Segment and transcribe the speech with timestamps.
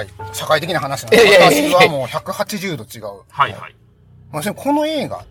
[0.00, 0.26] した。
[0.26, 3.22] すい社会的な話なんで私はもう180度違う。
[3.30, 3.76] はいはい。
[4.32, 5.24] 私この映画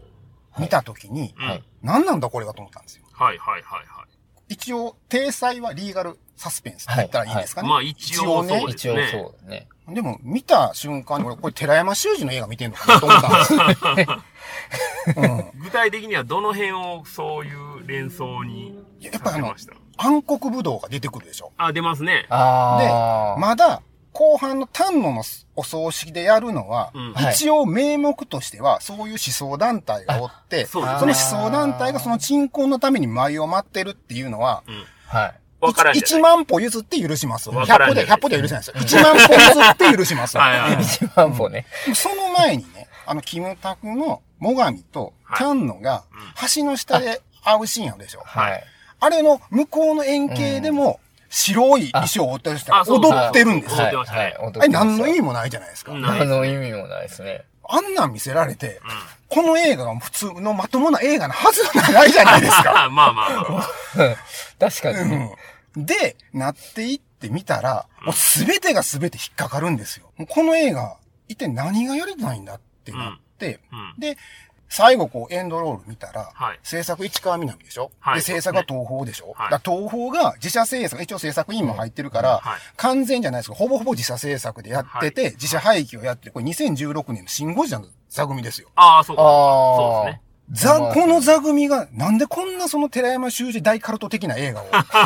[0.60, 1.34] 見たときに、
[1.82, 3.04] 何なんだこれがと思ったんですよ。
[3.14, 4.54] はいはいはいはい。
[4.54, 7.70] 一応、体裁はリーガルサスペンスって言ったらいいですかね。
[7.70, 9.68] まあ一応そうです一応そうだね。
[9.88, 13.28] でも、見た瞬間に、俺、これ、寺山修司の映画見てんのかなと思った
[13.94, 14.22] んですよ。
[15.18, 15.62] うん。
[15.64, 20.04] 具体的にはどの辺をそういう連想にやっぱあのさせました？
[20.04, 21.52] 暗黒武道が出てくるでしょ。
[21.58, 22.24] あ、出ますね。
[22.24, 22.28] で。
[22.30, 23.82] まだ、
[24.14, 25.24] 後半の丹野の
[25.56, 34.84] お葬式でやるのは、うんはい一応名目としては、そういう思想団体がおって、そのそうですね思想団体がその鎮魂のために舞を待ってるっていうのは、うん。
[35.08, 35.34] はい。
[35.62, 36.22] わからんじゃ1ない。
[36.22, 37.50] 万歩譲って許します。
[37.50, 39.00] 100歩で、わからんじゃない100歩では許せないですよ。
[39.00, 40.38] 1万歩譲って許します。
[40.82, 41.66] 一万歩ね。
[41.94, 46.04] その前にね、あの、キムタクの最上と丹野が
[46.56, 48.22] 橋の下で会うシーンあるでしょ。
[48.26, 48.64] はい。
[49.00, 51.00] あれの向こうの円形でも、
[51.32, 53.84] 白い衣装を追ってる人があそうそう踊ってるんですよ。
[53.84, 54.36] 踊ってましたね
[54.70, 55.94] 何の意味味もないじゃないですか。
[55.94, 57.46] うん何の意味もないですね。
[57.64, 58.82] あんなん見せられて、
[59.30, 62.74] この映画が普通のまともな映画のはずがないじゃないですか。
[62.74, 63.68] ま あまあまあまあ。
[64.60, 65.30] 確かに
[65.86, 70.12] で、なっていってみたら、もうすべてがすべて引っかかるんですよ。
[70.18, 70.98] もうこの映画、
[71.30, 74.18] 一体何がやりたいんだってなって、うんで、
[74.72, 88.70] 最後こうエンドロール見たら、はい制作市川みなみでしょ、はいで、制作は東宝でしょ、はいだ東宝が自社制作、一応制作委員も入ってるから、はい完全じゃないですけど、ほぼほぼ自社制作でやってて、自社廃棄をやってる、これ2016年のシンゴジラの座組ですよ。
[88.76, 89.24] ああ、そうか。
[89.24, 89.76] ああ。
[89.76, 90.22] そうですね。
[90.52, 94.66] ザ、まあこの座組が、なんでこんなその寺山修司大カルト的な映画を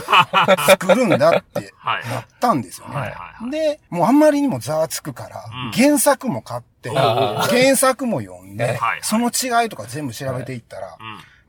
[0.67, 2.95] 作るんだってはいなったんですよね。
[2.95, 3.52] はいはいはい。
[3.52, 10.98] で、もうあんまりにもざわつくから、うん原作も買って、あ原作も読んで、その違いとか全部調べていったら、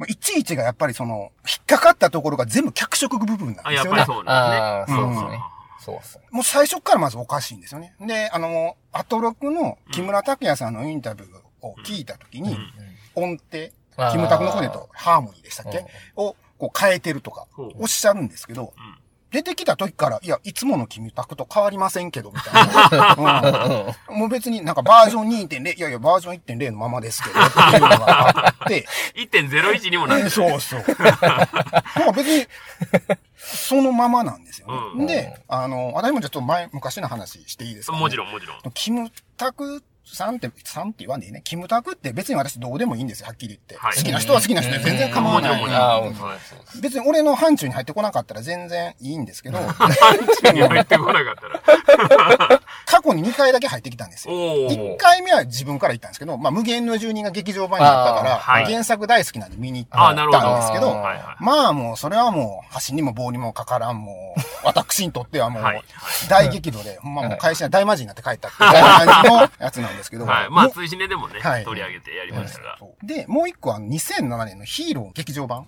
[0.08, 3.98] いちいちがやっぱりその、引っかかったところが全部脚色部分なんあ、ですよね。
[3.98, 4.98] やっぱりそうなんですね。
[4.98, 5.40] そうですね。
[5.78, 6.24] そうっすね。
[6.30, 7.80] もう最初からまずおかしいんですよ。
[7.80, 7.94] ね。
[8.00, 12.58] で、あの、アトロクの木村拓哉さんのインタビューを聞いたときに、
[13.14, 13.68] 音程、
[14.12, 15.78] キムタクの声とハーモニーでしたっけ？
[15.78, 15.86] うん。
[16.16, 18.72] をこう変えてるとかおっしゃるんですけど、ん
[19.30, 23.94] 出てきた時から、いや、いつものキムタクと変わりませんけど、みたいな。
[24.08, 30.30] うんもう別になんかバージョン2.0、いやいや、バージョン1.0のままですけど、っていうのがあって、1.01にもなってる。
[30.30, 30.80] そうそう。
[30.80, 32.46] なんか別に、
[33.36, 34.72] そのままなんですよね。
[34.94, 38.58] うんで、あの、私もちょっと前、昔の話していいですか、ね、もちろんもちろん。
[38.74, 41.42] キムタクさんって、さんって言わんでいいね。
[41.44, 43.76] キムタクって別に私どうでもいいんですよ、はっきり言って。
[43.76, 45.62] はい好きな人は好きな人で全然構わない。
[45.62, 46.30] うそう
[46.70, 46.80] そう。
[46.80, 49.58] 別に俺の範疇に入ってこなかったら全然いいんですけど、
[50.52, 52.55] に入ってこなかったら。
[53.06, 54.34] 過去に2回だけ入ってきたんですよ。
[54.34, 54.96] お1ー。
[54.96, 60.22] 回目は自分から行ったんですけど、まあ無限の住人が劇場版になったから、はい原作大好きなんで見に行ったんで
[60.66, 61.44] すけど、あーはいはい。
[61.44, 65.62] まあもうそれはもう橋にも棒にもかからんもう、私にとってはもう
[66.28, 70.50] 大激怒で、ほんまもう会社に大魔人になって帰ったっていう 感じのやつなんですけど、はい。
[70.50, 72.78] まあ、もう追試ねでもね、はい取り上げてやりましたが。
[73.02, 75.66] で、もう一個は2007年のヒーロー劇場版。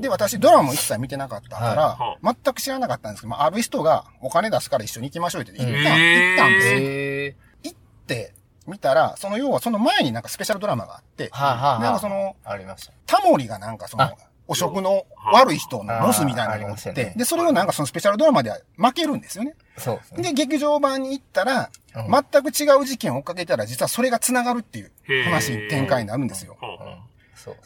[0.00, 7.72] で、私ドラマも一切見てなかったから、は全く知らなかったんですけど、まあ、ある人がお金出すから一緒に行きましょうって言ったん行ったんですよ。
[7.72, 8.34] 行って、
[8.66, 12.92] 見たら、その要はその前になんかスペシャルドラマがあって、はあ、はあはあ、なんかその、ありました。
[13.06, 14.14] タモリがなんかそのあ、
[14.46, 19.54] 汚職の悪い人のボスみたいなのがあっましたね、てで、それをなんかそのスペシャルドラマでは負けるんですよね。
[19.76, 20.22] そうですね。
[20.22, 21.68] で、劇場版に行ったら、うん
[21.98, 24.92] 全く違う事件を追っかけたら、実はそれが繋がるっていう
[25.24, 26.56] 話に展開になるんですよ。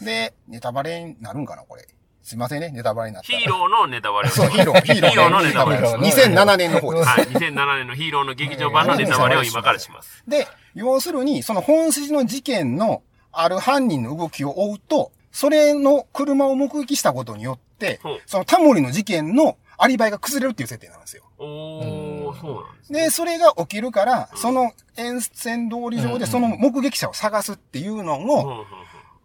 [0.01, 1.87] で、ネタバレになるんかな、これ。
[2.22, 3.38] すいませんね、ネタバレになったら。
[3.38, 5.10] ヒーローのネタバレをそう、ヒーロー、ヒーロー。
[5.10, 5.99] ヒーローのネタバレです。
[5.99, 7.09] です2007年の方です。
[7.09, 7.25] はい。
[7.25, 10.22] 2007年のヒーローの劇場版のネタバレを今からします。
[10.28, 13.03] で、要するに、その本筋の事件の
[13.33, 21.24] ある犯人の動きを追うと、それの車を目撃したことによってそのタモリの事件のアリバイが崩れるっていう設定なんですよ。
[21.39, 23.01] おー、そうなんですね。
[23.04, 28.65] で、それが起きるから、その沿線通り上でその目撃者を探すっていうのを、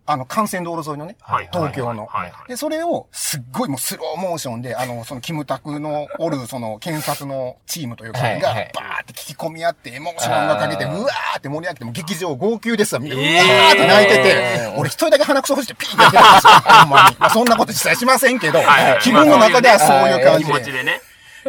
[0.10, 2.06] あの、幹線道路沿いのね、はい東京の。
[2.06, 17.16] はいはいで、それを、すっごいもうスローモーションで、あの、その、キムタクのおる、その、検察のチームというか、はいが、バはいーって聞き込み合って、エモーションがかけて、うわーって盛り上げて、もう劇場号泣ですわ、みんな、うわえーーって泣いてて、俺一人だけ鼻くそほじってピーってやってたんですよ、 ほんまに。
[17.20, 18.60] まあ、そんなこと実際しませんけど、
[19.02, 20.60] 気分の中ではそういう感気じで。
[20.60, 21.02] 持ちでね。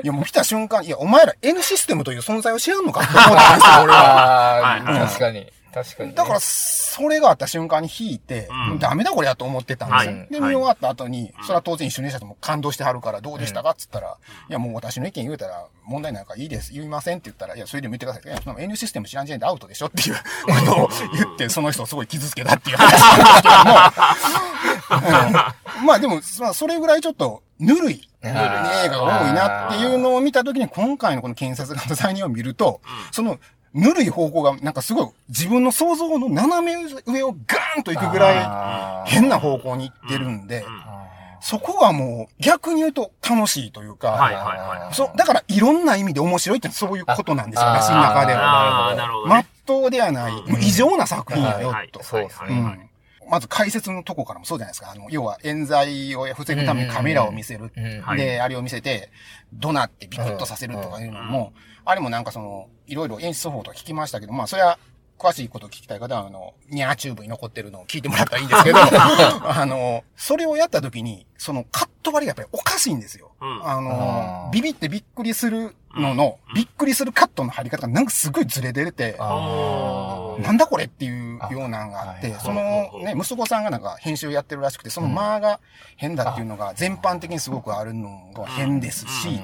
[0.02, 4.82] いや、もう来た瞬間、いや、お前ら N システムという存在を知らんのかって思ったんですよ、 俺は。
[5.08, 5.46] 確かに。
[5.72, 6.14] 確かにね。
[6.14, 8.78] だから、それがあった瞬間に引いて、うん。
[8.78, 10.18] ダメだこれやと思ってたんですよ。
[10.18, 10.28] はい。
[10.30, 14.16] で、見終わった後に、それは当然一緒にした人も感動してはるから、どうでしたかっつったら、
[14.48, 18.32] いやもう私の意見言うたら、問題ないからいいです、言いませんって言ったら、いや、それでも言ってください。
[18.32, 20.20] いや、その N システム知らん時点でアウトでしょっていうこ
[20.64, 25.04] とを言って、その人をすごい傷つけたっていう話なんですけど
[25.34, 25.48] も、
[25.80, 25.86] うん。
[25.86, 28.08] まあでも、まあそれぐらいちょっと、ぬるい。
[28.22, 32.80] 映画が多いなっていうのを見たときに、今回のこの検察官の罪人を見ると、
[33.12, 33.38] その、
[33.74, 41.06] ぬるい方向が、なんかすごい、自分の想像の斜め上をガーンと行くぐらい、変な方向に行ってるんで、あ
[41.40, 44.94] そこがもう、逆に言うと楽しいというか、はいはいはい。
[44.94, 48.94] そう、だからいろんな意味で面白いってそういうことなんですよ、あ私の中では。
[48.96, 49.46] なるほどまっね。
[49.64, 52.02] とうではない、異常な作品やよはい、と。
[52.02, 52.88] そうですねうん
[53.30, 54.90] まず解説のとこからもそうじゃないですか。
[54.90, 57.70] あの、要は冤罪を防ぐためにカメラを見せる。
[58.16, 59.10] で、あれを見せて、
[59.52, 61.52] 怒鳴ってビクッとさせるとかいうのも、
[61.84, 64.78] あれもなんかその、いろいろ演出方法とか聞きましたけど、まあ、それは、
[65.18, 73.32] 詳しいことを聞きたい方は、あの、ニャーチューブに残ってるのを聞いてもらったらいいんですけど、 あの、それをやった時に、そのカット割りがやっぱりおかしいんですよ。
[73.40, 73.68] うん。
[73.68, 82.60] あのビビってびっくりするのの、びっくりするカットの貼り方がなんかすごいずれてて、なんだこれっていうようなのがあって、あその
[83.02, 85.60] ね、息子さんがなんか編集やってるらしくて、その間が
[85.96, 89.40] 変だっていうのが全般的にすごくあるのが変ですし、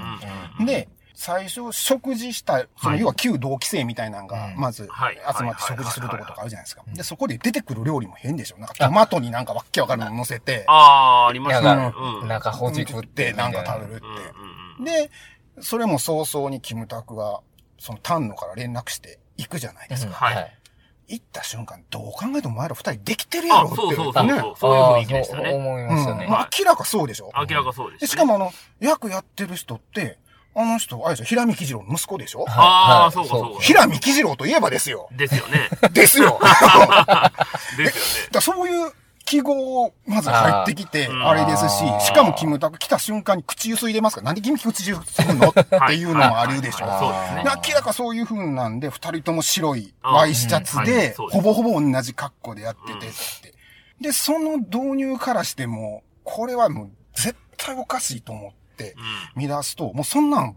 [0.64, 6.82] で、最初食事した、そのはい要は旧同期生みたいなのが、まずはい集まって食事するとことかあるじゃないですか。
[6.92, 8.58] で、そこで出てくる料理も変でしょ。
[8.58, 11.92] なんかトマトになんかわっけわかるの乗せて、ああ、ありましたね。
[11.92, 12.28] がうん。
[12.28, 14.18] 中ほじく食っっててなんか食べるっうんうん
[14.80, 15.08] うんて。
[15.08, 15.10] で、
[15.62, 17.40] それも早々にキムタクが、
[17.78, 20.14] その丹野から連絡して行くじゃないですか。
[20.14, 20.58] はい
[21.06, 23.76] 行った瞬間、どう考えてもお前ら二人できてるやろあ、って。
[23.76, 24.74] そうそうそうねそう。
[24.74, 25.50] いう雰囲気でしたね。
[25.52, 26.26] 思いましたね
[26.58, 27.30] 明らかそうでしょ。
[27.36, 28.12] 明らかそうでで、す。
[28.12, 28.50] しかもあの、
[28.80, 30.18] 役やってる人って、
[30.56, 32.44] あの人、あれでしょ、平見喜次郎の息子でしょ？
[32.48, 33.60] ああ、はいそうかそうか。
[33.60, 35.08] 平見喜次郎といえばですよ。
[35.12, 35.68] ですよね。
[35.92, 36.38] ですよ。
[37.76, 38.28] ですよね。
[38.32, 38.92] らそういう
[39.24, 44.20] 記号まず入ってきて、あれですししかもキムタク来た瞬間に口ゆすいでますか？
[44.20, 45.48] ら、なんで君口ゆするの？
[45.48, 45.52] っ
[45.88, 46.86] ていうのもあるでしょ。
[47.00, 47.42] そうですね。
[47.44, 53.10] で明らかそういう風なんで、二人とも白いワイシャツはいで、ほぼほぼ同じ格好でやっててっ
[53.42, 53.54] て。
[54.00, 58.56] で、その導入からしても、これはもう絶対おかしいと思って
[59.36, 60.56] 見出すと、もうそんなん、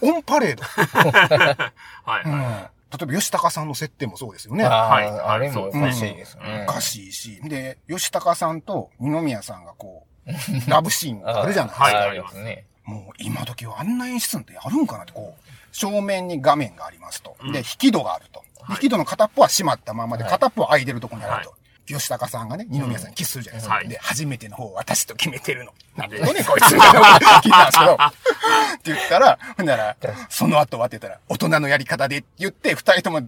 [0.00, 0.62] オンパレード。
[2.04, 4.64] はいうんは例えば吉高さんの設定もそうですよね。
[4.64, 6.72] あはいーあれもおかしいですねお。
[6.72, 7.40] かしいし。
[7.42, 11.84] で、吉高さんと二宮さんがこう、ラブシーンがあるじゃないですか。
[11.86, 12.66] はいありますね。
[12.84, 15.42] もう今時はあんな演出ってあるんかなって、こう、
[15.72, 17.36] 正面に画面がありますと。
[17.52, 18.44] で、引き戸があると。
[18.70, 21.54] 引き戸の片っぽは閉まったままで、はい片っぽは開いてるところにあると。
[21.92, 23.74] は吉高さんがね、二宮さんにキスするじゃないですか。
[23.74, 23.88] はい。
[23.88, 25.72] で、初めての方を私と決めてるの。
[25.96, 26.18] なんで？
[26.18, 27.98] ね、こいつみたいなこと聞いたんですけど。
[28.00, 29.96] って言ったら、ほんなら、
[30.30, 33.20] その後はって言ったら、大人のやり方でって言って、二人とも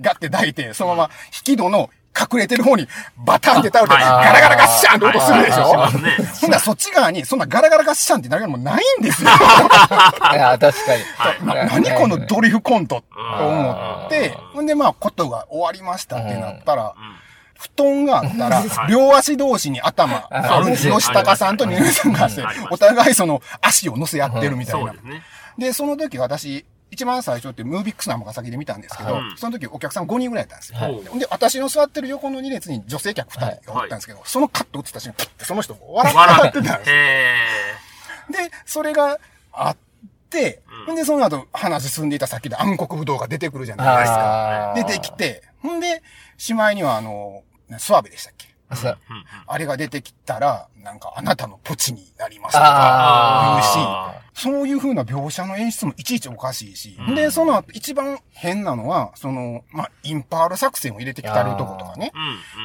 [0.00, 1.10] ガッて抱いて、そのまま
[1.46, 2.86] 引き戸の隠れてる方に
[3.16, 4.26] バタンって倒れて、はい。
[4.26, 5.70] ガラガラガッシャンって音するでしょ。
[5.70, 6.16] しますね。
[6.42, 9.30] ほんならそっち側に、そんなガラガラガッシャンってなるのもないんですよ。
[10.32, 11.02] いや、確かに。
[11.46, 16.94] な何このドリフコントと思ってうん、ほんでまあ、ことが終わりましたってなったらん、
[17.62, 20.88] 布団があったら、両足同士に頭あるんです。
[20.88, 22.28] うん吉高さんと二宮さんが
[22.70, 24.94] お互いその足を乗せ合ってるみたいな。
[25.58, 25.72] で。
[25.72, 30.78] その時私、一番最初ってムービックスの尼崎で見たんですけどうん、その時お客さん5人ぐらいやったんですよ。
[30.78, 31.18] はい。
[31.18, 36.96] で、私の座ってる横の2列に女性客2人がおったんですけど、そのカット映った瞬間、その人笑笑ってたんですよ。
[36.96, 37.36] へ
[38.30, 39.18] で、それが
[39.52, 39.76] あっ
[40.28, 40.96] て、うん。
[40.96, 44.72] で、その後話進んでいた先で暗黒武道が出てくるじゃないですか。
[44.76, 46.02] 出てきて、ほんで、
[46.36, 47.42] しまいにはあの、
[47.78, 48.52] スワベでしたっけ？
[49.46, 57.14] あれが出てきたら、なんかあなたのポチになりますとか言うあし、そういう風な描写の演出もいちいちおかしいし、うん。
[57.14, 62.12] で、その後一番変なのは、その、まあ、インパール作戦を入れてきたるとことかね。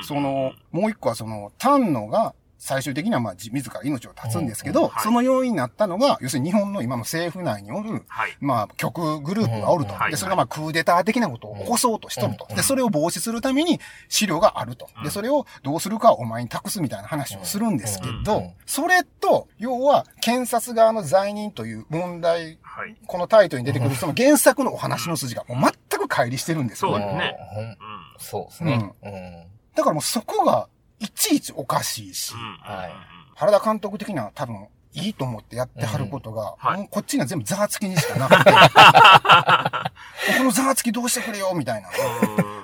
[0.02, 8.36] その、もう一個はその、丹野が、最終的にはまあ、自自ら命を絶つんですけど、はいその要因になったのが、要するに日本の今の政府内におる、はい。
[8.40, 9.94] まあ、極グループがおると。
[9.94, 12.48] うんで、それがまあ、クーデター的なことを起こそうとしとると。
[12.50, 14.90] うんで、それを防止するために資料があると。
[15.04, 22.96] で、それをどうするかをお前に託すみたいな話をするんですけうんど、それと、要は、検察側の罪人という問題、はい。
[23.06, 27.06] このタイトルに出てくるその原作のお話の筋がもう全く乖離してるんですよね。
[27.06, 27.78] そうですね。
[28.18, 28.94] そうですね。
[29.04, 29.48] うん。
[29.76, 30.68] だからもうそこが、
[31.00, 32.58] いちいちおかしいし、うん。
[32.62, 32.92] はい。
[33.36, 36.70] 原田監督的には多分、いいと思ってやってはることが、うん。
[36.70, 36.80] はい。
[36.80, 38.51] もうこっちには全部ざわつきにしかなくて、
[40.38, 41.94] このざわつきどうしてくれよ、みたいなの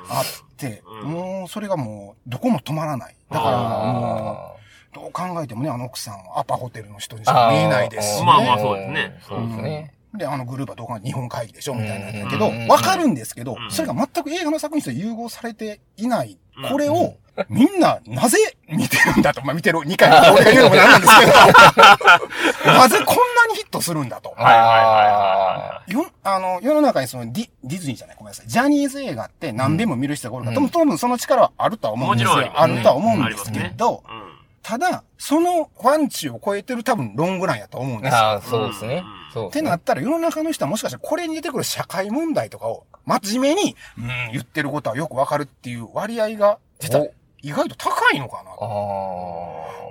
[0.07, 0.25] があっ
[0.57, 1.11] て、うん。
[1.11, 3.15] もうそれがもう、どこも止まらない。
[3.29, 8.25] だからもう、どう考えてもね、あの奥さんはアパホテルの人にしか見えないですしね。
[8.25, 9.19] まあまあそうですね。
[9.27, 9.92] そうですね。
[10.15, 16.69] で、あのグループはどこか日本会議でしょみたいなんだけどうんうんうん、わかるんですけどう、んそれが全く映画の作品と融合されていないうん。
[16.69, 17.15] これを、
[17.49, 18.37] みんな、なぜ
[18.69, 19.43] 見てるんだと。
[19.43, 21.31] まあ、見てる2回も俺が言うのもなんなんですけど、
[22.77, 24.35] なぜこんなにヒットするんだと。
[24.37, 28.47] はいはいはいはよ、あの、世の中にそのディ、ディズニーじゃない、ごめんなさい。
[28.47, 32.35] ジャニーズ映画って何遍も見る人がおるから、うん多分、その力はあるとは思うんですよ。
[32.35, 33.17] もちろんあるとは思い。
[33.17, 34.32] うんですけど、ありますね
[34.63, 38.17] ただ、そのファン値を超えてる多分ロングランやと思うんですよ。
[38.17, 39.03] ああ、そうですね。
[39.33, 48.65] そうですねってなったら世の中の人はもしかしたらこれに出てくる社会問題とかを真面目に、うん、言ってることはよくわかるっていう割合が、実はお意外と高いのかなあとあ。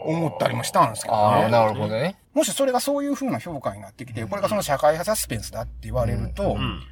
[0.06, 1.50] 思ったりもしたんですけどああ、ね。
[1.50, 2.18] なるほどね。
[2.32, 6.82] もしそれがそういう風な評価になってきて、これがその社会派サスペンスだって言われると、うんうん。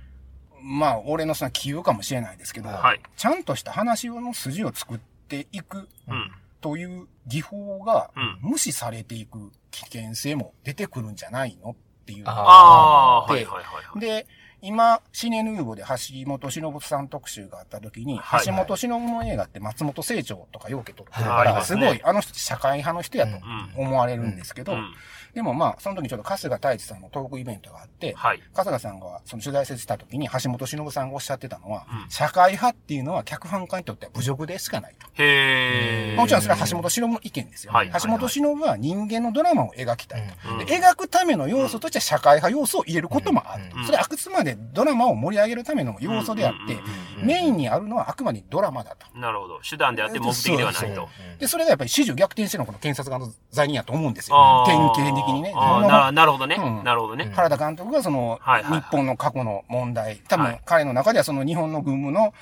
[0.62, 6.32] まあ、俺のその杞憂かもしれないですけど、はいちゃんとした話の筋を作っていくうん。
[6.60, 11.74] という技法がうん無視されていく危険性も出てくるんじゃないのっ
[12.06, 12.24] ていう。
[12.26, 14.00] あああー、はいではいはいはい。
[14.00, 14.26] で、
[14.62, 23.36] 今、シネヌーボで橋本忍さん特集があった時に、はい橋本忍の映画って松本清張とかようけ撮ってるから、ますごい、あの人って社会派の人やと
[23.76, 23.86] うん。
[23.86, 24.94] 思われるんですけど、うん
[25.34, 28.42] でもまあ、その時ちょっと春日太一さんのトークイベントがあって、はい。
[28.54, 35.06] 春日さんがその取材してた時に橋本忍さんがおっしゃってたのは、うん社会派っていうのは脚本家にとっては侮辱でしかないと。
[35.22, 36.16] へえ。
[36.16, 40.50] もちろんそれは橋本忍の意見ですよ、はい橋本忍は人間のドラマを描きたいと。
[40.52, 43.76] うんで描くための要素として社会派要素を入れることもあると。
[43.76, 46.80] うんそれはあくまでドラマを盛り上げるための要素であって、うん
[47.22, 49.18] メインにあるのはあくまでドラマだと。
[49.18, 49.60] なるほど。
[49.68, 51.08] 手段であって目的ではないと。
[51.38, 54.64] で、それがやっぱり始終逆転してるのがこの検察側の罪人やと思うんですよ。
[54.66, 55.52] 典型的にね。
[55.52, 56.56] ななるほどね。
[56.58, 56.68] う。
[56.82, 56.84] ん。
[56.84, 57.30] なるほどね。
[57.34, 60.60] 原田監督がその、日本の過去の問題、多分はい。
[60.64, 62.32] 彼の中ではその日本の軍務の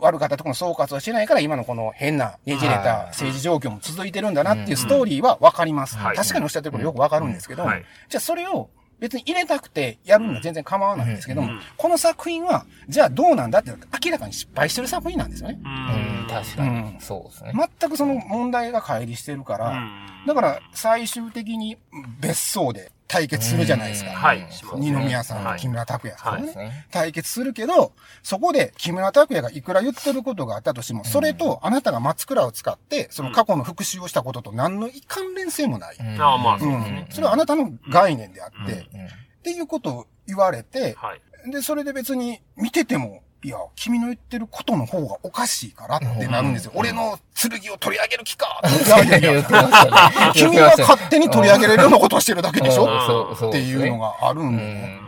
[0.00, 5.96] 悪かったところの総括をしてないから今のこの変なねじれはいた政治状況も続いてるんだなっていうストーリーはわかります。
[5.96, 6.16] はい。
[6.16, 7.84] 確かにおっしゃってることよくわかるんですけど、はい。
[8.08, 13.70] じゃあそれを別に入れたくてやるのは全然構わないんですけども、うんこの作品は、じゃあどうなんだって
[14.04, 15.58] 明らかに失敗してる作品なんですよね。
[15.64, 17.00] ううん、確かうんに。
[17.00, 17.52] そうですね。
[17.80, 21.78] 全くその問題が乖離してるから、うんだから最終的に
[22.20, 24.10] 別荘で対決するじゃないですか。
[24.10, 24.16] うん。
[24.16, 25.56] はい二宮さんはい。
[25.56, 26.32] と木村拓哉さん。
[26.34, 26.86] がね、そうですね。
[26.92, 35.96] 対決するけど、そこで木村拓哉がいくら言ってることがあったとしても、それとあなたが松倉を使って、その過去の復讐をしたことと何の関連性もない。
[35.98, 36.22] うん。
[36.22, 37.06] ああまあうんそうですね。
[37.10, 39.08] それはあなたの概念であって、っうん。
[39.42, 41.50] ていうことを言われて、はい。
[41.50, 46.72] で、それで別に見てても、いや、君の言ってることの方がおかしいからってなるんですよ。
[46.74, 50.32] 俺の剣を取り上げる気かいやいやいや。
[50.34, 53.32] 君は勝手に取り上げれるようなことをしてるだけでしょ？
[53.48, 54.08] っていうのが。
[54.20, 54.96] があるんでうね。
[54.96, 55.00] ん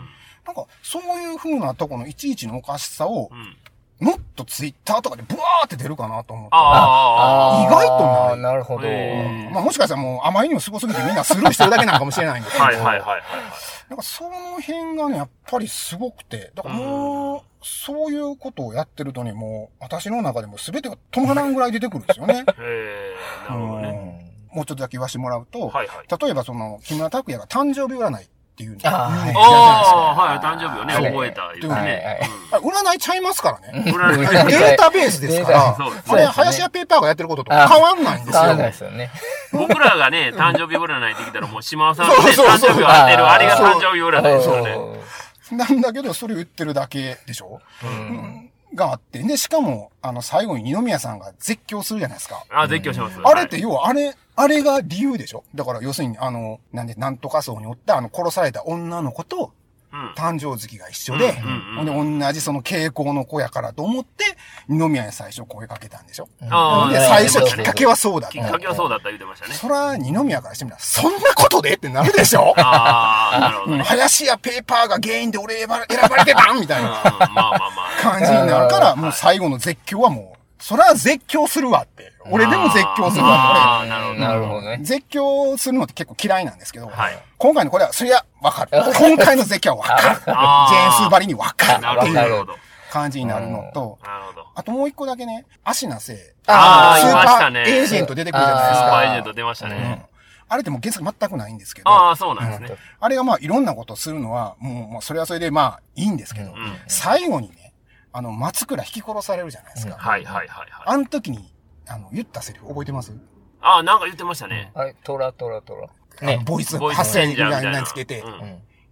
[0.47, 3.57] なんか、そういう風なとこのいちいちのおかしさをう、ん。
[4.01, 6.51] もっとツイッターとかでブワーって出るかなと思って。
[6.53, 7.65] ああ。
[7.65, 8.87] 意外とないなるほど。
[8.87, 12.65] へまあもしかしたらもうあまりにもすごすぎてみんなスルーしてるだけなのかもしれないんですけど。
[12.65, 13.23] はいはいはいはい。
[13.89, 22.35] なんかその辺がね、やっぱりすごくて、だからもう、そういうことをやってるとね、もう、私の中でも全てが止まらんぐらい出てくるんですよね。
[22.39, 23.15] へえ、
[23.49, 24.17] なるほどね。
[24.17, 26.23] うんもうちょっとだけ言わせてもらうと、はいはい。
[26.23, 28.29] 例えばその、木村拓哉が誕生日占い
[28.71, 28.91] ってい。
[28.91, 31.05] うのをあああ、はい、誕生日をね、はい。
[31.05, 32.21] 覚えた言うてはいね。
[32.53, 33.83] あ占いちゃいますからね。
[33.93, 38.41] データベースですから、そうですこれ、林家ペーパーがやってることと変わんないんですよ。
[38.41, 39.11] 変わんないですよね。
[39.53, 45.03] 僕らがね、誕生日占いってきたらもう島尾さん誕生日を当てる、あれが誕生日占いですよね。
[45.51, 49.23] なんだけど、それを言ってるだけでしょ、うんがあって。
[49.23, 52.45] で、しかも、あの、最後に二宮さんが絶叫するじゃないですか。
[52.51, 53.19] あ、絶叫します。
[53.23, 55.45] あれって要は、あれ、あれが理由でしょ？
[55.55, 59.53] だから、要するに、あの、なんで、なんとか層におった、あの、殺された女の子と、
[59.93, 60.13] うん。
[60.17, 61.39] 誕生月が一緒で、
[61.77, 64.25] うんで、同じその傾向の子やからと思って、
[64.67, 66.31] 二宮に最初声かけたんでしょ？
[66.49, 69.53] あで、うん最初きっかけはそうだきっかけはそうだった言ってましたね。
[69.53, 72.55] そら、二宮からしてみたら、そんなことでってなるでしょ？
[72.57, 73.83] ああ、なるほうんどね。
[73.83, 76.61] 林家ペーパーが原因で俺選ば選ばれてたん？
[76.61, 77.72] みたいうん、なまあまあまあ。
[78.03, 82.13] 感じになるから、もう最後の絶叫はもう、そら絶叫するわって。
[82.31, 84.21] 俺でも絶叫するわって。
[84.21, 84.63] なるほど。
[84.63, 84.79] ね。
[84.83, 88.71] 絶叫するのって結構嫌いなんですけど、はい今回のこれは、そりゃわかる。
[88.95, 90.03] 今回の絶叫はわかる。
[90.25, 92.57] ジェあーーンスーバリにわかなるほど、るっていうなるほど。
[92.93, 93.99] 感じになるのと。
[94.55, 98.87] あともう一個だけね、足なせ、あースーパーエージェント出てくるじゃないですか。
[98.87, 100.07] スーパーエージェント出ましたうんね。
[100.49, 102.79] あれってもう原作全くないんですけど、ああ、そうなんですね。
[103.01, 106.77] あれがまあいろんなことをするのは、もう、まあそれはそれでまあいいんですけど、うん。
[106.87, 107.62] 最後にね、
[108.13, 109.95] あの、松倉引き殺されるじゃないですか。
[109.95, 110.69] はいはいはいはい。
[110.87, 111.53] あの時に、
[111.89, 113.13] あの、言ったセリフ覚えてます？
[113.61, 114.71] ああ、なんか言ってましたね。
[114.75, 115.89] あれ、トラトラトラ。
[116.21, 118.23] あのボイス発声みたいなたいなのつけて。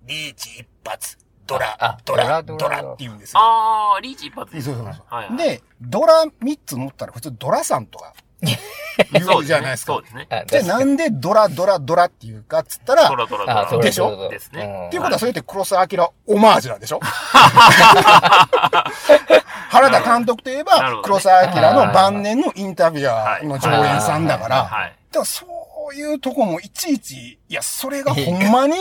[0.06, 3.40] リーチ一発、ドラあ、ドラ、ドラって言うんですよ。
[3.40, 4.66] ああ、リーチ一発です。
[4.66, 5.04] そうそうそう。
[5.14, 5.36] はいはい。
[5.36, 8.14] で、ドラ3つ乗ったら普通ドラさんとか
[9.12, 9.92] 言そううじゃないですか。
[9.94, 10.02] そう。
[10.02, 10.26] ですね。
[10.30, 13.82] あじゃあなんでドラドラドラっていうかっつったら、トラトラトラ。
[13.82, 14.28] でしょ？
[14.30, 14.62] ですね。
[14.64, 14.86] うん。
[14.88, 17.00] っていうことはそれって黒澤明オマージュなんでしょ？
[19.70, 24.96] 原田監督といえば黒澤明の晩年のインタビュアーの上演さんだから、はい。
[25.12, 25.46] でもそ
[25.92, 28.76] ういうとこもいちいち、いや、それがほんまに、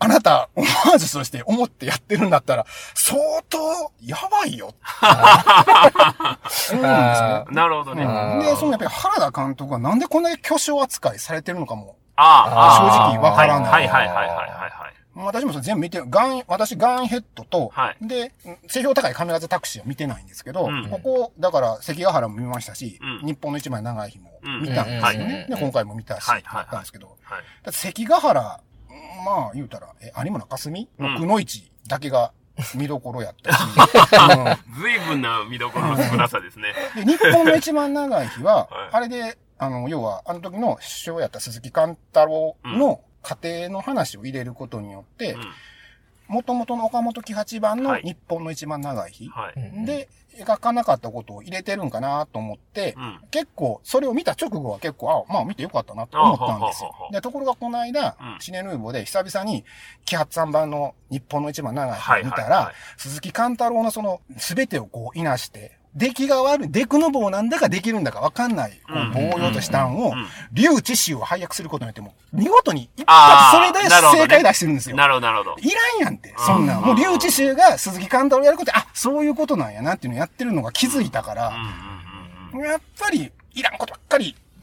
[0.00, 2.64] あなた、オマージュとして思ってやってるんだったら、
[2.94, 3.58] 相当、
[4.00, 4.74] やばいよ。
[5.02, 7.44] 思うんですねあ。
[7.50, 8.04] なるほどね。
[8.42, 14.70] で、そのやっぱり原田監督がなんでこんなに巨匠扱いされてるのかも、あ、あ正直わからないはいはいはいはいはいはい。
[15.20, 18.32] 私もそれ全部見て、ガン、私ガンヘッドと、はいで、
[18.68, 25.46] 性評高い神風タクシーは見てないんですけど、うんここ、だから関ヶ原も見ましたし、うん日本の一枚長い日も見たんですようんうんね。
[25.48, 27.42] うんで、今回も見たし、はいだったんですけど、はい。
[27.64, 28.60] だって関ヶ原、
[29.24, 30.88] まあ言うたら、え、有村架純？
[30.98, 32.32] のくのいちだけが
[32.74, 33.60] 見どころやったし、
[34.76, 34.82] うん。
[34.82, 36.74] 随分な見どころの少なさですね。
[36.94, 38.88] で日本の一番長い日は、 はい。
[38.92, 45.40] あれで、あの、要は、あの時の首相やった鈴木貫太郎の家庭の話を入れることによってう、ん。
[46.28, 49.86] 元々の岡本喜八番のはい日本の一番長い日、はい。
[49.86, 50.08] で、
[50.38, 53.20] 描かなかったことを入れてるんかなと思って、うん。
[53.30, 56.94] 結構、それを見た直後は結構、あ、まあ見てよかったなと思ったんですよ。
[57.10, 59.64] で、ところがこの間、うんシネヌーボーで久々に、
[60.04, 68.80] キハッツァン版の日本の一番長いはい日を見たら、はいはい鈴木貫太郎のその、すべてをこう、いなして、出来が悪い、デクノボーなんだかできるんだかわかんない、
[69.12, 74.96] 棒用としたんをうん、竜知州を配役することによっても、見事に一発それで正解出してるんですよ。
[74.96, 75.56] なるほど、なるほど。
[75.58, 76.82] いらんやんって、そんなん。
[76.82, 81.52] もう、竜知州が鈴木貫太郎やることで、あ、そういうことなんやなっていうのをやってるのが気づいたから。
[82.64, 84.36] やっぱり、いらんことばっかり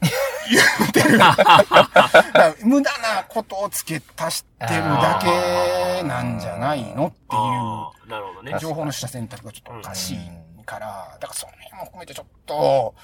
[0.50, 1.18] 言ってる。
[2.64, 8.58] 無駄なことを付け足してるだけなんじゃないのってあーなるほどねいう、。
[8.58, 10.18] 情報の取捨選択がちょっとおかしい
[10.66, 12.94] から、だからその辺も含めてちょっと、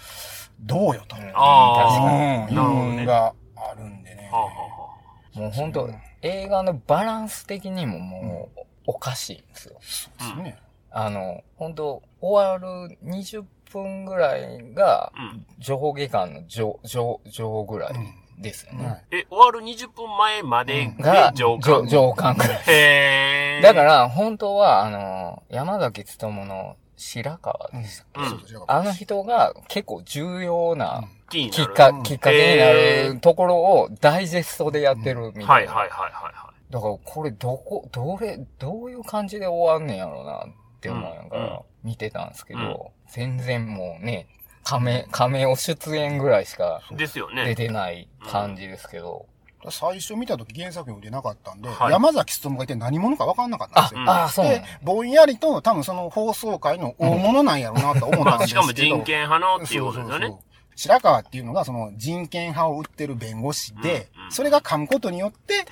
[0.60, 1.16] どうよと。
[1.34, 2.94] ああ、うん、なるほどね。
[2.94, 4.28] いうのがあるんでね。
[4.30, 4.92] はあは
[5.34, 5.88] もう本当
[6.20, 9.76] 映画のバランス的にももう、おかしいんですよ。
[9.80, 10.58] そうですよね。
[10.90, 15.12] あの、本当終わる20分ぐらいが。
[15.58, 17.92] 上下間の上、上、上ぐらい
[18.38, 18.86] ですよね。
[18.86, 21.88] はいえ、終わる20分前まででが、上上官。
[21.88, 22.62] 上間ぐらい。
[22.66, 23.62] へー。
[23.62, 28.20] だから、本当は、あの、山崎努の白川でしたっけ、
[28.54, 31.04] うんあの人が結構重要な。
[31.28, 35.46] きっかうんきっかけになるところをダイジェストでやってるみたな。
[35.46, 40.48] はいいはいはいはいはだから、これどこ、どれ、どういう感じで終わんねんやろうなっ
[40.80, 44.26] て思いながうんら見てたんですけど、うん全然もうね、
[44.64, 46.96] 亀、亀を出演ぐらいしかい。
[46.96, 47.54] ですよ出ね。
[47.54, 49.26] てない感じですけど。
[49.70, 54.00] 最初見た時原作読んでなかったんで、はい山崎努がいて何者か分かんなかったんですよ。
[54.00, 58.62] うんああ、そうなんで、ぼんやりと多分その放送界の大物なんやろうなと思ったんまあ、ですけど。
[58.62, 60.52] しかも人権派のっていうことですよねそうそうそう。
[60.74, 65.64] 白川っていうのがその人権派を売ってる弁護士で、うんうんそれが噛むことによって、うん。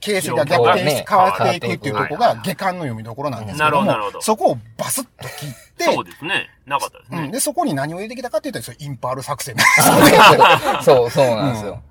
[0.00, 5.10] 形勢が逆転してね変わっていくっていうとこが下巻の読みどころなんですけどもそこをバスッと
[5.40, 6.48] 切って、そうですね。
[6.66, 7.18] なかったですね。
[7.18, 9.56] うんで、そこに何を入れてきたかっていうと、それインパール作戦。
[10.84, 11.82] そう、そうなんですよ。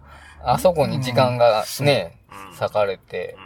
[0.43, 2.17] あそこに時間がね、
[2.51, 2.57] うん。
[2.57, 3.37] 割かれて、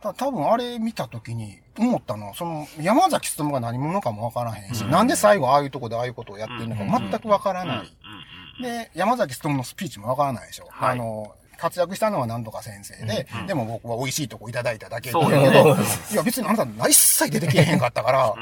[0.00, 4.90] た多分あれ見た時に思ったのは、その山崎努が何者かもわからへんし、うん。
[4.90, 7.10] なんで最後ああいうとこでああいうことをやってるのかうん。
[7.10, 7.68] 全くわからうん。
[7.68, 8.62] ない。
[8.62, 10.68] で、山崎努のスピーチもわからないでしょ。
[10.70, 10.92] はい。
[10.92, 15.76] あの、活躍したのは何とか先生で、うんでも僕は美味しいとこいただいただけだけど、
[16.12, 18.34] いや別にあなた一切出てけえへんかったから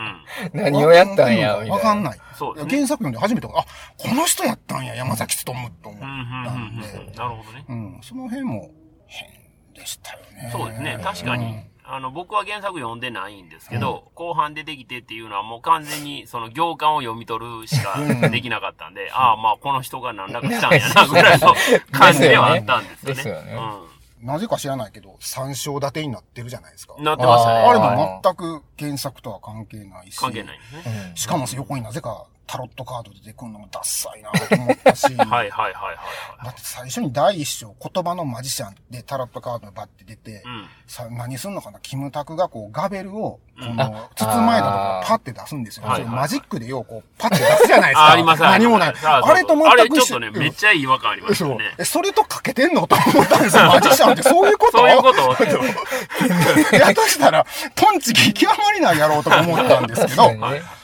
[0.52, 0.60] う、ん。
[0.62, 1.56] 何をやったんや。
[1.56, 2.14] わかんない。
[2.14, 2.20] ね。
[2.68, 5.98] 原作読んで初めて、あ、この人やったんや、山崎努と思っうん、うん、
[6.44, 7.14] たうんんで、うん。
[7.14, 7.64] なるほどね。
[7.68, 8.70] うん、その辺も
[9.06, 9.28] 変
[9.74, 10.48] でしたよね。
[10.52, 10.98] そうですね。
[11.02, 11.71] 確かに。
[11.84, 17.98] あの、僕は原作読んでないんですけど、後半出てきてっていうのはもう完全にその行間を読み取るしか
[18.30, 21.54] できなかったんで、ああ、まあこの人が何らかしたんやな、ぐらいの
[21.90, 23.14] 感じではあったんですよね。
[23.14, 23.92] ですよね
[24.22, 26.94] なぜか知らないけど、三章立てになってるじゃないですか。
[26.96, 27.04] うん。
[27.04, 27.58] なってましたね。
[27.58, 30.16] あれあも全く原作とは関係ないし。
[30.16, 31.06] 関係ないですね。
[31.08, 35.04] うんしかも横になぜかタロットカード出てくるのもダッサいなと思ったし。
[35.16, 35.96] はいはいはいはい
[36.44, 40.66] だって最初に第一章、言葉のマジシャンでタロットカードがバッて出て、うん。
[40.86, 41.78] さ、何すんのかな？
[41.80, 45.86] キムタクがこうガベルを、こうんの、包まえたとこパッて出すんですよ。
[45.86, 48.06] はいマジックでようこう、パッて出すじゃないですか。
[48.06, 48.94] あ、あります何もない。
[49.02, 51.58] あれと全くあれちょっ一緒とね、めっちゃいい違和感ありますね。。
[51.78, 52.86] え、それとかけてんの？
[52.86, 53.66] と思ったんですよ。
[53.66, 54.78] マジシャンってそういうこと？
[54.78, 55.20] そういうこと
[56.76, 60.81] やとしたら、トンチキ極まりないやろうとか思ったんですけど、確か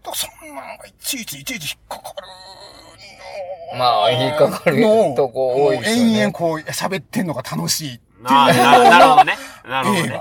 [0.00, 2.26] にねだからそんなのがいちいちいちいち引っかかる
[3.72, 3.78] の。
[3.78, 4.82] まあ引っかかる
[5.14, 9.36] とこ多いですよね延々こう喋ってんのが楽しいっていうなるほどね。
[9.68, 10.06] なるほどね。
[10.06, 10.18] 映画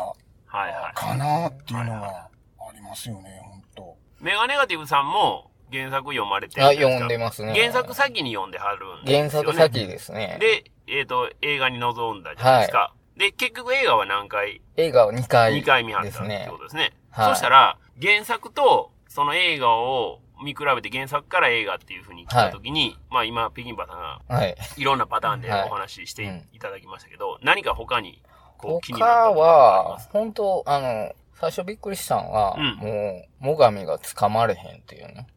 [0.51, 0.93] はいはい。
[0.95, 7.53] かなっていうのがありますよね、本当メガネガティブさんも、原作読まれてあ、るじゃない読んでかますね。
[7.53, 9.29] 原作先に読んではるんですよ、ね。
[9.29, 10.37] 原作先ですね。
[10.39, 12.93] で、えっ、と、映画に臨んだじゃないですか。
[13.17, 14.61] で、結局映画は何回？
[14.77, 15.53] 映画を2回。
[15.53, 16.93] 2回見はったってですねことですね。
[17.11, 24.55] はいそしたら、原作とその映画を見比べて原作から映画っていう風に来た時に、まあ今、北京パさんがはい。
[24.77, 28.21] いろんなパターンではいお話ししていただきましたけど、何か他に
[28.57, 35.27] こう気に他なったことがありまはす、本当あの、最初びっくりしたのは、うんもう、最上が掴まれへんっていうね。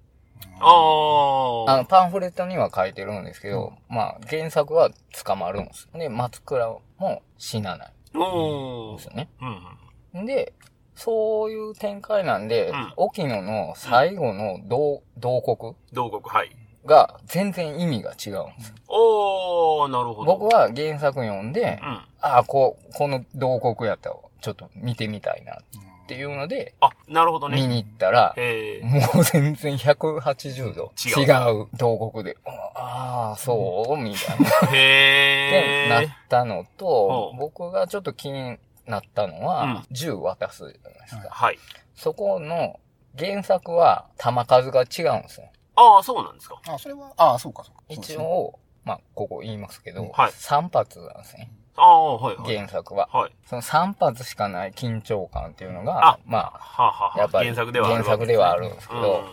[0.60, 4.90] あああの、パンフレットには書いてるんですけど、まあ、原作は
[5.24, 5.88] 捕まるんです。
[5.94, 9.28] で、松倉も死なないおーんですよね。
[9.40, 10.26] うんうん。
[10.26, 10.52] で、
[10.94, 15.74] そういう展開なんで、うん沖野の最後の同、同国？
[15.92, 16.54] 同国、はい。
[16.84, 18.74] が全然意味が違うんです。
[18.88, 20.36] おー、なるほど。
[20.38, 21.88] 僕は原作読んで、うん。
[22.20, 27.56] ああ、こう、この同国やったら、ちょっと見てみたいなっていうので、あ、なるほどね。
[27.56, 31.22] 見に行ったら、えー、もう全然180度違
[31.62, 32.36] う同国で、
[32.74, 34.76] ああ、そうみたいな。
[34.76, 35.96] へー。
[35.96, 41.28] ってなったのと僕がちょっと気になったのは、うん銃渡すじゃないですか。
[41.30, 41.58] はい。
[41.94, 42.80] そこの
[43.18, 45.48] 原作は弾数が違うんですよ。
[45.76, 46.60] ああ、そうなんですか。
[46.68, 47.82] あ、それは、あそうか、そうか。
[47.88, 51.52] 一応、まあ、ここ言いますけど、はい3発なんですね。
[51.76, 52.56] ああ、はい、はい。
[52.56, 53.08] 原作は。
[53.12, 53.32] はい。
[53.46, 59.24] その3発しかない緊張感っていうのあが、まあ、はあ、はあ、やっぱり原作ではあるわけ原作ではあるんですけど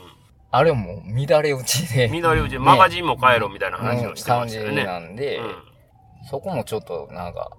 [0.52, 2.12] あれも乱れ打ちで、うん。
[2.14, 4.86] 緑打ち、マガジンも帰ろみたいな話をしてましたよ感じね。
[4.86, 5.42] なんで、う
[6.30, 7.52] そこもちょっとなんか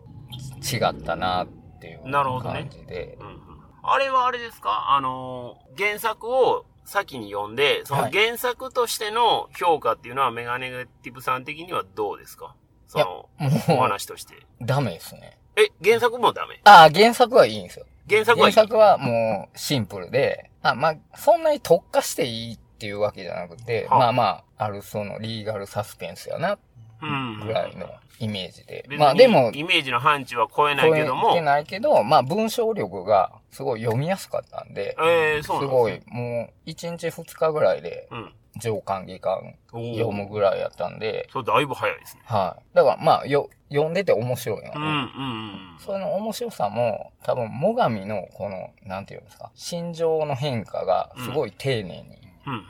[0.73, 1.49] 違ったなっ
[1.81, 3.19] ていうなるほどね感じで。
[3.21, 3.23] ん。
[3.23, 3.41] うんうん。
[3.83, 4.91] あれはあれですか？
[4.91, 12.55] あのー、原作を先に読んで、そのはい原作としての評価っていうのはメガネガティブさん的にはどうですか？
[12.89, 13.29] その、
[13.69, 14.35] お話として。
[14.61, 15.39] ダメですね。
[15.57, 16.61] え、原作もダメ？
[16.65, 17.87] ああ、原作はいいんですよ。
[18.09, 18.55] 原作はいい？
[18.55, 24.25] 原作はもうシンプルで、あまあ、そんなに特化していいっていうわけじゃなくて、はあまあま
[24.59, 26.59] あ、あるそのリーガルサスペンスやな、うん。
[27.01, 28.85] ぐらいのイメージで。
[28.99, 38.33] まあでも、イメージの範疇は超えないけども超えて、ないけど、まあ文章力がすごい読みやすかったんで、ええそうすすごい、もう、1日2日ぐらいで、うん。
[38.57, 39.55] 上巻下巻
[39.97, 42.23] 読むぐらいやったんで、そう、だいぶ早いですね。
[42.25, 42.77] はい。
[42.77, 44.73] だからまあ、よ、読んでて面白いな。
[44.75, 45.77] うん、うん、うん。
[45.79, 52.65] その面白さも、多分、最上のこの、なんていうんですか、心情の変化がすごい丁寧にうん、うん、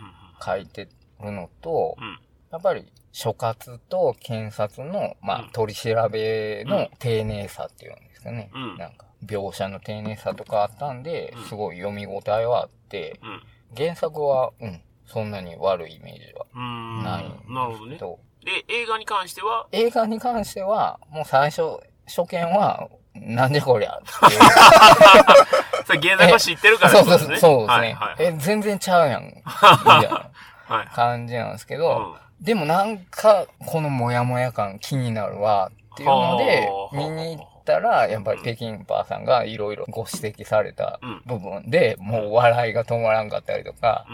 [0.45, 0.89] 書いて
[1.23, 2.19] るのと、うん。
[2.53, 8.51] やっぱり、所轄と検察の、まうんあ、取り調べの丁寧さっていうんですかね。
[8.55, 13.43] うんなんか、描写の丁寧さとかあったんでうん、すごい読み応えはあって、うん。
[13.77, 17.03] 原作は、うん、そんなに悪いイメージはうーん。
[17.03, 17.97] ないなるほどね。
[17.99, 24.41] と、で、映画に関しては、映画に関しては、もう最初、初見は、なんでこりゃっていう。
[25.85, 27.37] それ原作を知ってるからそうそうそう、ね。
[27.37, 27.87] そうですね。
[27.87, 28.17] はい、はい。
[28.19, 29.25] え、全然ちゃうやん。
[29.25, 30.31] みたいな
[30.77, 30.87] はい。
[30.95, 44.07] 感じなんですけうど、んでもなんか、このモヤモヤ感気になるわっていうのでは、あ見に行ったら、やっぱり北京パーさんがいろいろご指摘されたうん部分で、もう笑いが止まらんかったりとか。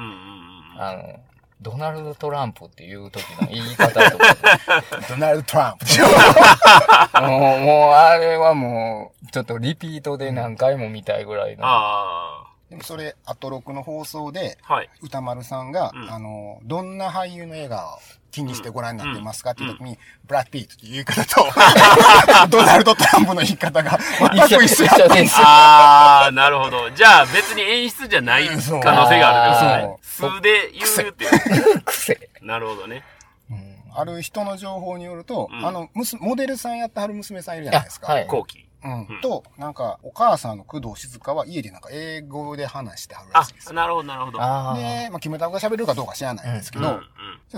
[0.79, 1.21] あの、
[1.63, 4.37] ドナルド・トランプっていう時の言い方とか、
[5.09, 5.87] ドナルド・トランプ。
[7.23, 11.63] もう、もうあれはもう、ちょっとリピートで何回も見たいぐらいの。
[11.65, 14.75] あでもそれ、アトロクの放送で、あ。
[14.75, 14.91] はい。
[15.01, 17.99] 歌丸さんが、うんあの、どんな俳優の映画を
[18.33, 21.47] 気にしてご覧になってますかっていう時に、ブラッド・ピートっていう言い方と、
[22.51, 25.47] ドナルド・トランプの言い方が全く 一緒やったんですよ。
[25.47, 26.91] ああ、なるほど。
[26.91, 28.61] じゃあ別に演出じゃない可能
[29.09, 30.41] 性があるってことですね。
[30.41, 31.83] 素で言うっていう。
[31.83, 32.31] 癖。
[32.43, 33.05] なるほどね。
[33.51, 38.11] うんある人の情報によると、うんあの、むすモデルさんやってはる娘さんいるじゃないですか。
[38.11, 38.66] あはい後期。
[38.85, 43.73] うんうんと、なんか、お母さんの工藤静香は家でなんか英語で話してはるらあしいです、よ。
[43.75, 44.41] なるほど、なるほど。
[44.43, 44.77] ああ。
[44.77, 47.03] で、まあ、キムタクが喋れるかどうか知らないんですけど、うん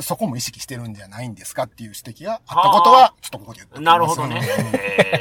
[0.03, 3.89] そこも意識してるんじゃないんですかっていう指摘があったことは、ちょっとここで言ってうん。
[3.89, 4.41] おきますなるほどね。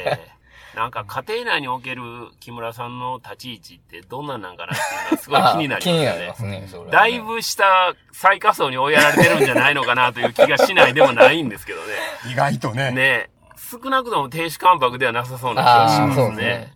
[0.04, 0.38] えー
[0.78, 2.02] なんか家庭内における
[2.38, 6.34] 木村さんの立ち位置ってどんなんなんかなっていうのはすごい気になります気になりま。
[6.36, 11.86] すね、それはねだいぶした最下層に追いやられてるんじゃないのかなという気がしないでもないんですけどね。
[12.30, 12.92] 意外とね。
[12.92, 13.30] ね
[13.70, 16.72] 少なくとも天使関白ではなさそうな気がしますね。